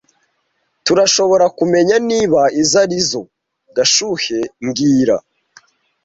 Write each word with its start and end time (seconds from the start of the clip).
Turashoborakumenya 0.85 1.95
niba 2.09 2.41
izoi 2.61 2.81
ari 2.85 2.97
Gashuhe 3.75 4.39
mbwira 4.65 5.15